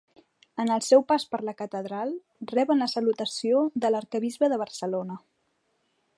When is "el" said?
0.75-0.79